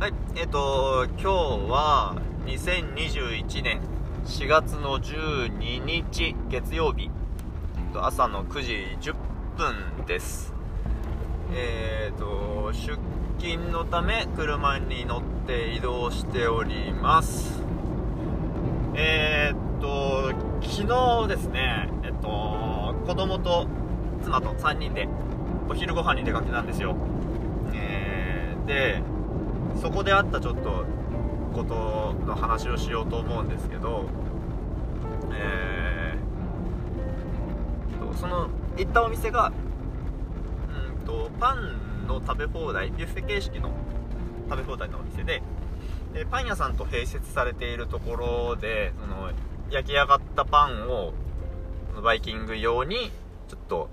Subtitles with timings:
[0.00, 1.26] はい、えっ、と、今日
[1.68, 2.14] は
[2.46, 3.80] 2021年
[4.26, 7.10] 4月の12日月曜日、
[7.92, 9.14] 朝の9時10
[9.56, 10.54] 分です。
[11.52, 12.96] えっ、と、出
[13.40, 17.60] 勤のため車に乗って移動しております。
[18.94, 20.28] えっ、と、
[20.62, 23.66] 昨日ですね、えっ、と、子供と
[24.22, 25.08] 妻と3人で
[25.68, 26.94] お昼ご飯に出かけたんですよ。
[27.74, 28.28] えー
[28.68, 29.02] で、
[29.80, 30.84] そこであったちょっと
[31.54, 34.04] ことの話をしようと思うんですけど、
[35.32, 39.52] えーとその行ったお店が
[40.98, 43.70] うんとパンの食べ放題ビュッフェ形式の
[44.48, 45.42] 食べ放題のお店で
[46.14, 49.30] でパン屋さんと併設されているところでその
[49.70, 51.12] 焼き上がったパンを
[52.02, 53.10] バイキング用に
[53.48, 53.88] ちょっと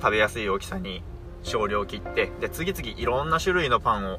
[0.00, 1.02] 食べやすい大きさに
[1.42, 4.18] 少量切ってで次々いろんな種類のパンを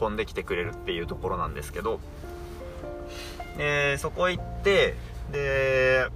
[0.00, 2.00] 運んできてくれるっていうところなんですけど、
[3.58, 4.94] えーそこ行って
[5.32, 6.08] で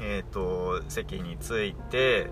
[0.00, 2.28] えっ、と席に着いて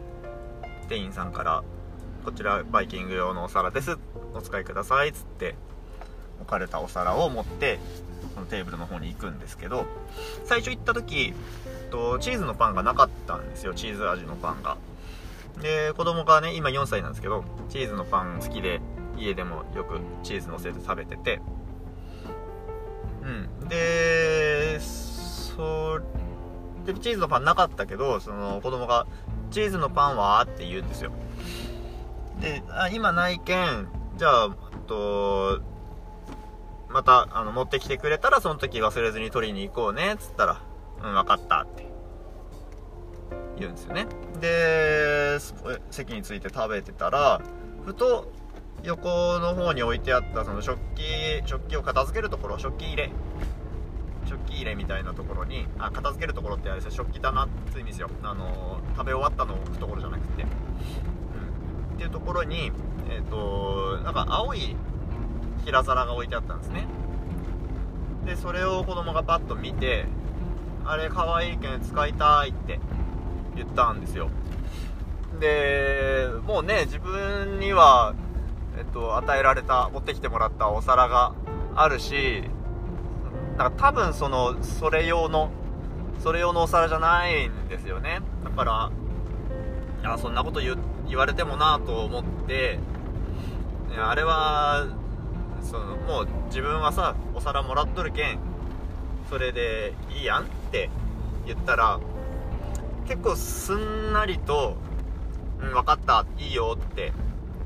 [0.88, 1.62] 店員さんから
[2.24, 3.98] 「こちらバイキング用のお皿です。
[4.34, 5.54] お使いください」っつって
[6.40, 7.78] 置かれたお皿を持って
[8.34, 9.86] そのテーブルの方に行くんですけど
[10.44, 11.34] 最初行った時
[11.90, 13.74] とチーズのパンがなかったんですよ。
[13.74, 14.76] チーズ味のパンが。
[15.60, 18.80] で子供がね今4歳なんですけどチーズのパン好きで
[19.16, 21.40] 家でもよくチーズ乗せて食べてて。
[23.22, 23.68] うん。
[23.68, 26.00] でそ
[26.84, 29.06] でチーズのパンなかったけどその子供が
[29.52, 31.12] 「チーズのパンは?」って言うんですよ。
[32.40, 35.60] であ今ないけんじゃあえっと
[36.88, 40.60] またあの持ってきてくれたらその時忘れずに取りに行こうねっつったら
[41.02, 41.90] 「うん分かった」って。
[43.58, 44.06] 言うんですよね。
[44.40, 45.38] で
[45.90, 47.40] 席について食べてたら
[47.84, 48.32] ふと
[48.84, 53.10] 横の方に置いてあったその食器食器を片付けるところ食器入れ。
[54.26, 58.08] 食器入れみたいなところにあ片付けるところってあれですよ食器棚って意味ですよ。
[58.22, 60.48] あの食べ終わったのを置くところじゃなくて、うん、
[61.94, 62.72] っていうところに
[63.10, 64.76] えっ、となんか青い
[65.64, 66.86] 平皿が置いてあったんですね。
[68.24, 70.06] でそれを子供がパッと見て
[70.84, 72.80] あれ可愛いけん使いたいって
[73.54, 74.30] 言ったんですよ。
[75.40, 78.14] でもうね自分には
[78.78, 81.34] えっと、与えられた持ってきてもらったお皿が
[81.74, 82.44] あるし
[83.56, 85.50] だか多分そのそれ用の
[86.20, 88.20] それ用のお皿じゃないんですよね。
[88.44, 88.90] だから
[90.00, 92.78] いやそんなこと言われてもなと思って
[93.92, 94.86] いやあれは
[95.62, 98.38] そのもう自分はさお皿もらっとるけん
[99.28, 100.90] それでいいやんって
[101.46, 102.00] 言ったら
[103.06, 104.76] 結構すんなりと
[105.60, 107.12] 「うん分かったいいよ」って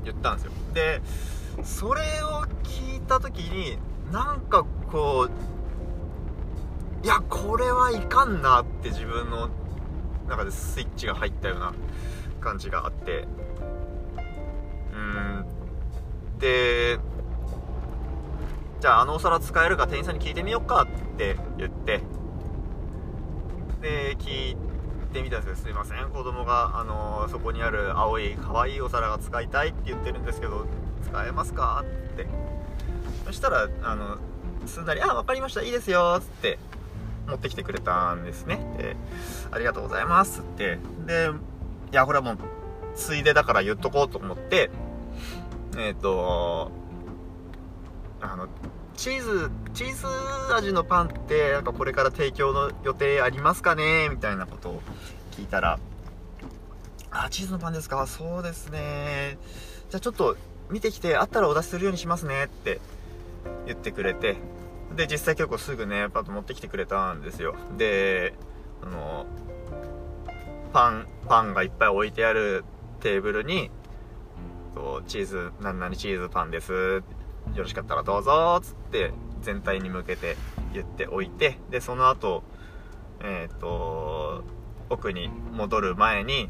[0.03, 0.51] 言ったんですよ。
[0.73, 1.01] で
[1.63, 3.77] それを聞いた時に
[4.11, 5.27] なんかこ
[7.03, 9.49] ういやこれはいかんなって自分の
[10.27, 11.73] 中でスイッチが入ったような
[12.41, 13.27] 感じがあって。
[14.93, 15.45] うん。
[16.39, 16.99] で
[18.79, 22.01] じゃああのお皿使えるか店員さんに聞いてみようかって言って。
[23.81, 24.57] で聞い
[25.07, 26.09] ってみたんですけどすいません。
[26.09, 30.65] 子供があのそこにある青い可愛いお皿が使いたいって言ってるんですけど
[31.05, 32.27] 使えますかって。
[33.25, 34.17] そしたらあの
[34.65, 36.59] すんなり「あ分かりましたいいですよ」っつって
[37.27, 38.57] 持ってきてくれたんですね。
[38.77, 38.95] で
[39.51, 40.79] 「ありがとうございます」って。
[41.05, 41.31] で
[41.91, 42.37] いやこれはもう
[42.95, 44.69] ついでだから言っとこうと思って
[45.77, 46.71] えっ、と
[48.19, 48.47] あの
[48.97, 54.09] チーズチーズ味のパンってなんかこれから提供の予定ありますかね？
[54.09, 54.81] みたいなことを
[55.31, 55.79] 聞いたら
[57.11, 58.05] 「あチーズのパンですか？
[58.07, 59.37] そうですね。
[59.89, 60.35] じゃあちょっと
[60.69, 62.81] 見てきてあったらお出しするようにしますね」って
[63.65, 64.35] 言ってくれて
[64.95, 67.55] で実際結構すぐねパッと持ってきてくれたんですよ。
[67.77, 68.33] で
[68.81, 69.25] あの
[70.73, 72.65] パンパンがいっぱい置いてある
[72.99, 73.69] テーブルに
[75.07, 77.03] チーズ何々チーズパンです
[77.55, 79.11] よろしかったらどうぞっつって
[79.41, 80.35] 全体に向けて
[80.73, 82.43] 言っておいてでその後
[83.21, 84.43] えっ、と
[84.89, 86.49] 奥に戻る前に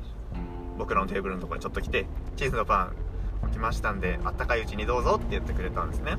[0.78, 2.06] 僕らのテーブルのとこにちょっと来て
[2.36, 2.96] チーズのパン
[3.44, 6.18] 置きましたんであったかいうちにどうぞって言ってくれたんですね。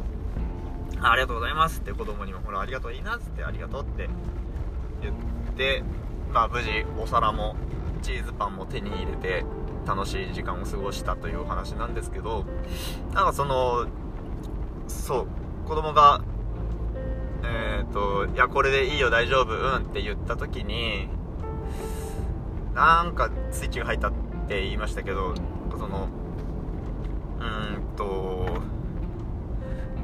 [1.01, 1.81] あありがとうございます。
[1.81, 4.09] って子供にもほらありがとういいなっつってありがとうって
[5.03, 5.15] 言っ
[5.57, 5.85] て
[6.33, 7.57] まあ無事お皿も
[8.03, 9.45] チーズパンも手に入れて
[9.87, 12.45] 楽しい時間を過ごしたというお話なんですけど
[13.15, 13.87] なんかその
[15.09, 15.27] そう
[15.67, 16.21] 子供が
[17.43, 21.09] えっ、と「いやこれでいいよ大丈夫うん」って言った時に
[22.75, 24.13] なんかスイッチが入ったっ
[24.49, 25.33] て言いましたけど
[25.71, 26.09] その
[27.41, 28.61] うんと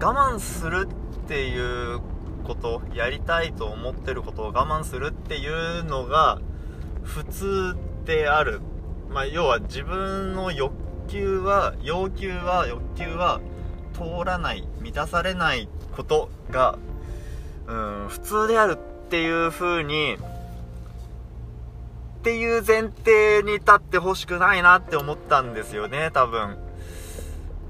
[0.00, 2.00] 我慢するっていう
[2.44, 6.40] ことやりたいと思ってることを我慢するっていうのが
[7.02, 8.62] 普通である、
[9.10, 10.72] まあ、要は自分の欲
[11.08, 13.42] 求は要求は欲求は
[13.94, 16.78] 通らない満たされないことが、
[17.66, 20.18] うん、普通であるっていう風にっ
[22.22, 26.58] ていう前提に立ってほしくないなって思ったんですよね多分。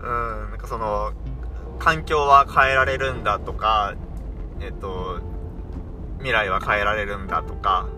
[0.00, 1.12] うんなんかその
[1.78, 3.94] 環境は変えられるんだとか
[4.60, 5.20] えっと
[6.18, 7.88] 未来は変えられるんだとか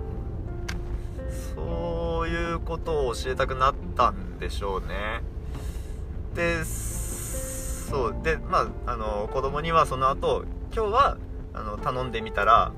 [1.54, 5.22] そういうことを教えたくなったんでしょうね。
[6.34, 6.64] で
[7.88, 8.16] そう。
[8.22, 10.44] でまああの子供にはその後
[10.74, 11.18] 今日は
[11.54, 12.72] あの頼んでみたら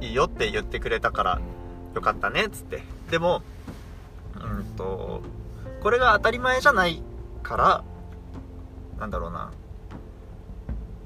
[0.00, 1.40] いいよって言ってくれたから
[1.94, 2.82] よかったねっつって。
[3.10, 3.42] でも
[4.34, 5.22] うんと
[5.82, 7.02] これが当たり前じゃない
[7.42, 7.84] から
[8.98, 9.52] なんだろうな。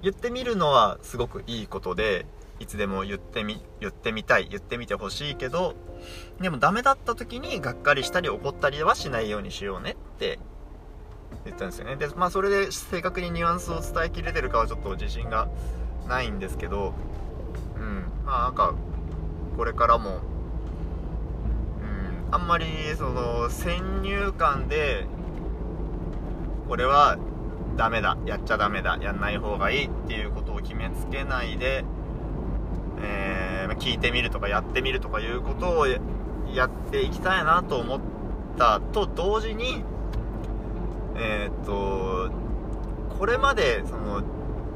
[0.03, 2.27] 言ってみるのはすごくいいことで
[2.61, 5.75] いつでも言ってみ言ってみたい言ってみてほしいけど
[6.41, 10.39] でもダメだった時にがっかりしたり怒ったりはしないようにしようねって
[11.45, 11.97] 言ったんですよね。
[11.97, 15.49] でまあそれで正確にニュアンスを伝えきれてるかはちょっと自信が
[16.09, 16.95] ないんですけど
[17.77, 18.05] うん。
[18.25, 18.75] まあなんか
[19.57, 20.21] これからもうん。
[22.31, 22.67] あんまり
[22.97, 25.07] その先入観で
[26.69, 27.17] これは
[27.77, 31.85] ダメだやっちゃダメだやんない方がいいっていうことを決めつけないで、
[33.03, 38.01] えー、聞いてみるとかやってみるとかいうことをやっていきたいなと思っ
[38.57, 39.85] たと同時に
[41.19, 42.31] えー、っと
[43.19, 44.23] これまでその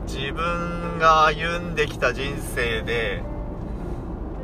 [0.07, 3.23] 自分が歩んできた人生で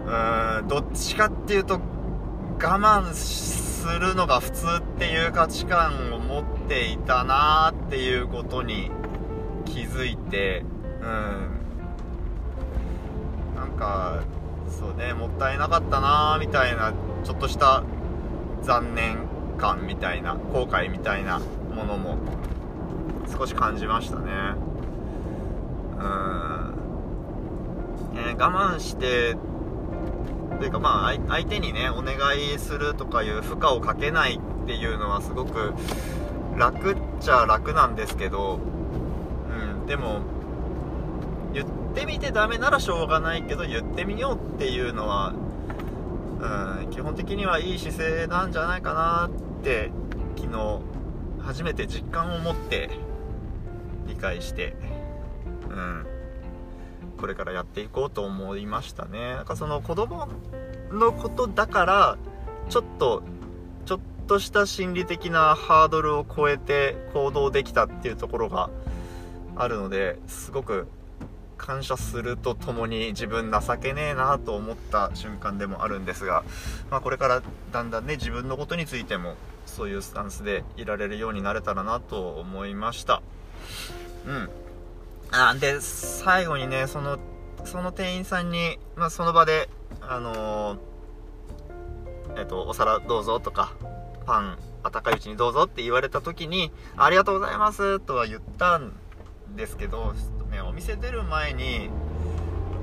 [0.07, 8.91] うーんどっちかっていうと我慢するのが普通っていう価値観を持っていたなーっていうことに
[9.65, 10.65] 気づいて
[11.03, 11.57] うん。
[13.57, 14.23] なんか
[14.69, 16.93] そうねもったいなかったなーみたいな
[17.25, 17.83] ちょっとした
[18.63, 19.26] 残念
[19.57, 21.41] 感みたいな後悔みたいな
[21.75, 22.19] ものも
[23.37, 24.33] 少し感じましたね。
[25.99, 26.75] うん、
[28.17, 29.37] えー、我慢して
[30.59, 35.75] というかまあ相手にねお願いするとかいう負荷をかけないっていうのはすごく
[36.57, 38.59] 楽っちゃ楽なんですけど
[39.51, 40.21] うんでも
[41.53, 45.35] 言ってみてダメならしょうがないけど言ってみようっていうのは
[46.41, 49.46] うん基本的にはいい姿勢なんじゃないかなって
[50.37, 50.81] 昨日
[51.41, 52.91] 初めて実感を持って
[54.07, 54.75] 理解して
[55.69, 56.07] うん。
[57.17, 59.35] これからやっていこうと思いましたね。
[59.35, 60.29] なんかその子供
[60.93, 62.19] のことだから
[62.69, 63.23] ちょっと
[63.85, 68.71] ちょっとした心理的なハードルを超えて行動できたっていうところが
[69.57, 70.89] あるのですごく
[71.57, 76.45] 感謝するとともに自分情けねえなと思った瞬間でもあるんですが、
[76.91, 77.43] まあ、これから
[77.73, 83.23] だんだんね自分のことについてもそういうスタンスでいられるようになれたらなと思いました。
[84.27, 84.51] うん。
[85.33, 87.19] あで最後にねその
[87.65, 89.69] その店員さんに、まあ、その場で
[90.01, 93.75] あのー、えっとお皿どうぞとか
[94.25, 98.93] パン温かいうちにどうぞって言われた時にありがとうございますとは言ったん
[99.57, 100.15] ですけど、
[100.77, 101.89] 店出る前に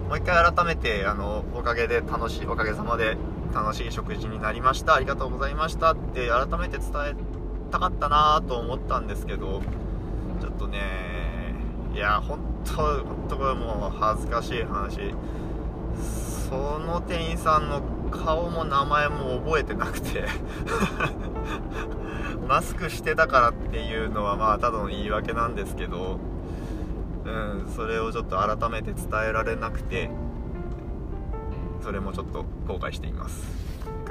[0.09, 3.17] もう一回改めてあのおかげで楽しいおかげさまで
[3.53, 7.15] 楽しい食事になりましたありがとうございましたって改めて伝え
[7.71, 9.61] たかったなと思ったんですけど
[10.41, 10.79] ちょっとね
[11.93, 15.13] いや本当本当これもう恥ずかしい話。
[16.49, 17.81] その店員さんの
[18.11, 20.25] 顔も名前も覚えてなくて
[22.47, 26.19] マスクしてたからっていうのはまあただの言い訳なんですけど
[27.25, 27.29] う
[27.69, 30.09] んそれをちょっと改めて伝えられなくて
[31.81, 33.63] それもちょっと後悔しています。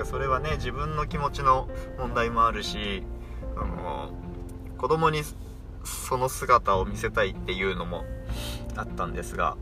[0.05, 3.03] それはね自分の気持ちの問題もあるし
[3.57, 4.11] あの
[4.79, 5.23] 子供に
[5.85, 8.05] その姿を見せたいっていうのも
[8.75, 9.57] あったんですが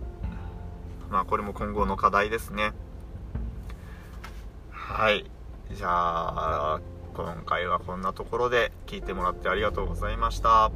[1.11, 2.73] まあこれも今後の課題ですね。
[4.71, 5.25] はい。
[5.73, 6.81] じゃあ
[7.15, 10.71] 今回はこんなところで聞いてもらってありがとうございました。